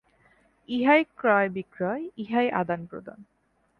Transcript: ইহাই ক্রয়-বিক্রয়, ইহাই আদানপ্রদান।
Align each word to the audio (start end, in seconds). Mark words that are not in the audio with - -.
ইহাই 0.69 1.01
ক্রয়-বিক্রয়, 1.17 2.03
ইহাই 2.17 2.47
আদানপ্রদান। 2.51 3.19